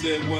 said 0.00 0.26
wasn't 0.30 0.39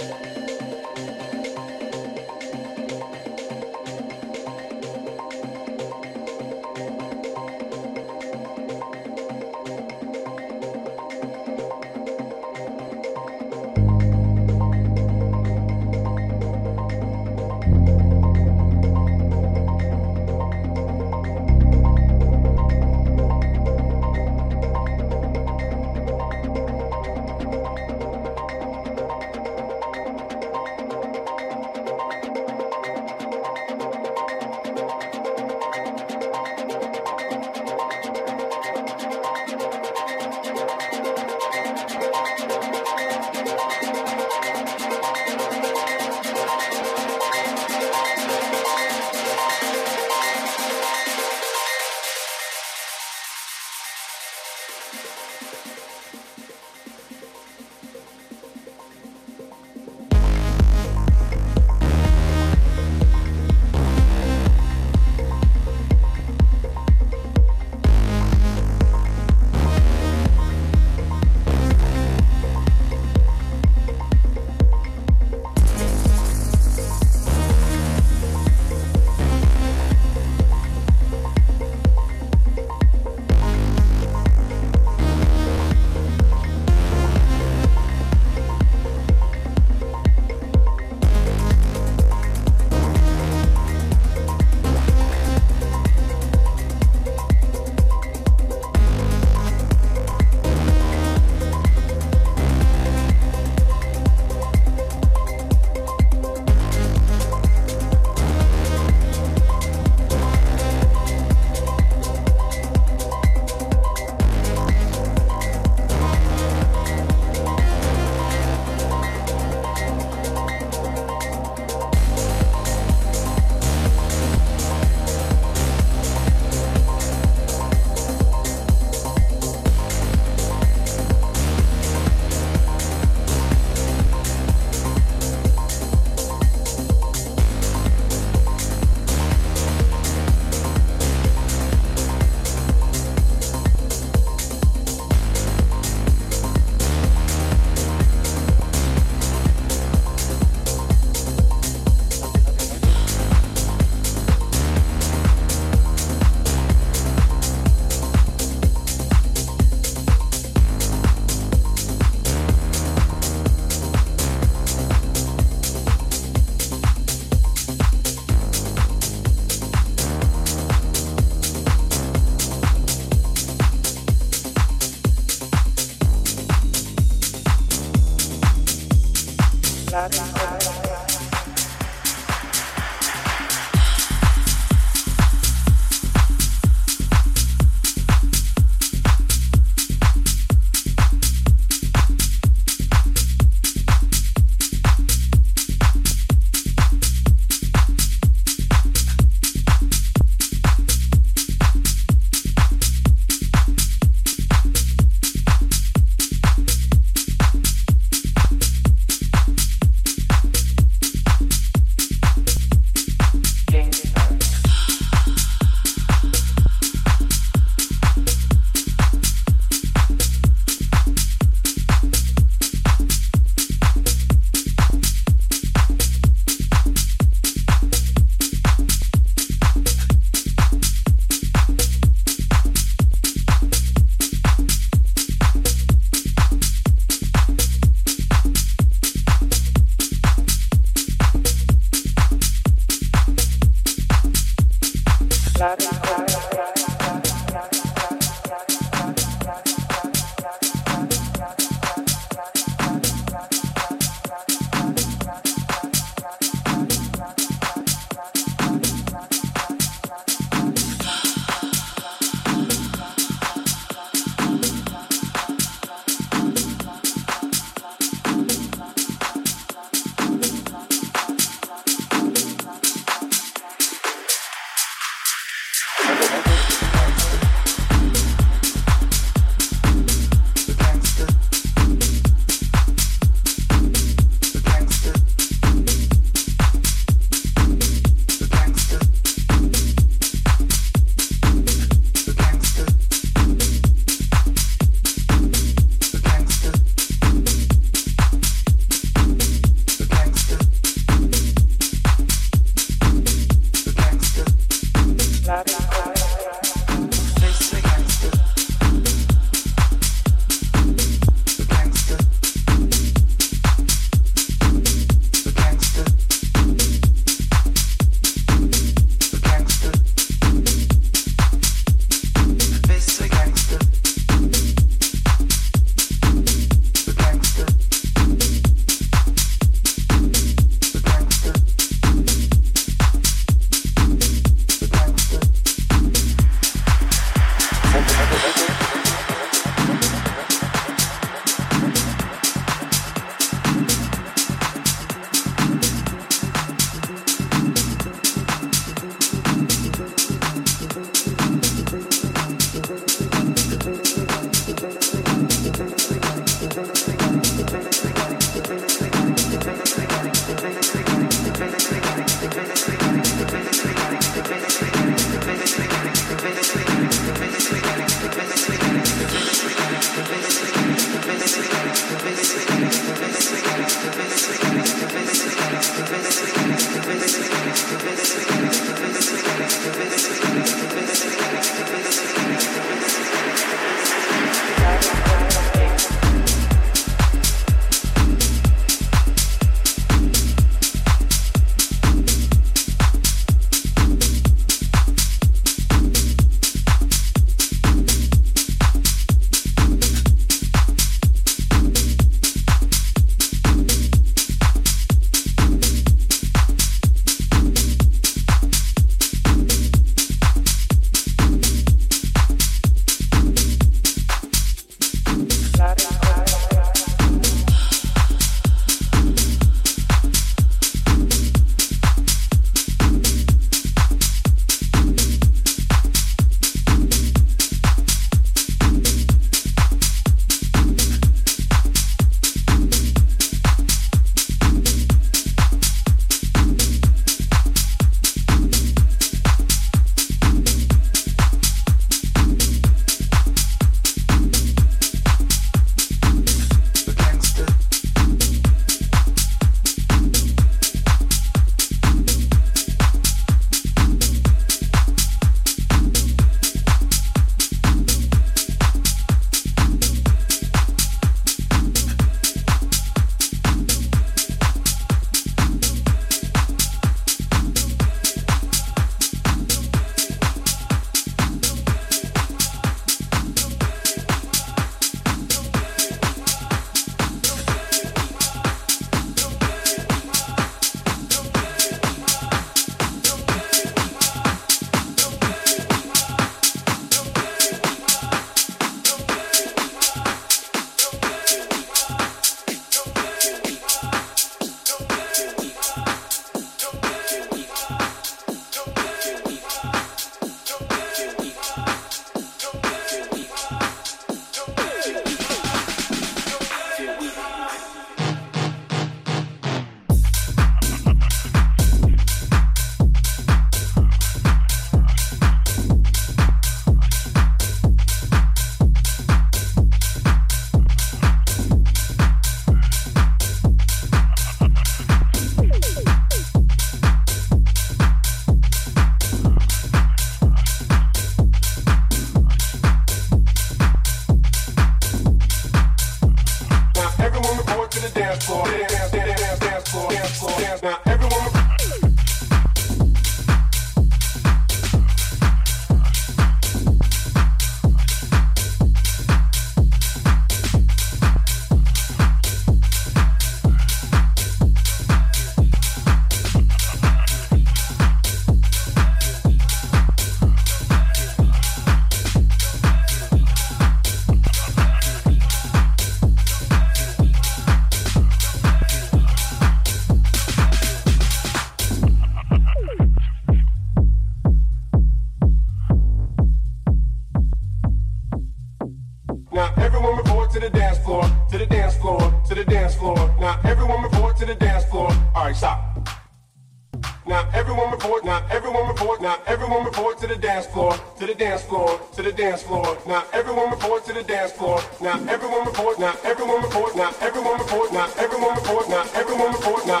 now, 595.10 595.32
everyone 595.32 595.66
report 595.66 595.98
now, 595.98 596.14
everyone 596.22 596.62
report 596.62 596.94
now, 596.94 597.10
everyone 597.20 597.58
report 597.58 597.92
now, 597.92 598.06
everyone 598.16 598.54
report 598.54 598.88
now, 598.88 599.04
everyone 599.12 599.52
report 599.52 599.86
now, 599.86 600.00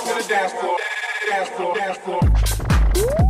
to 0.00 0.22
the 0.22 0.28
dance 0.28 0.52
floor, 0.52 0.78
dance 1.28 1.48
floor, 1.50 1.74
dance 1.76 1.98
floor. 1.98 3.21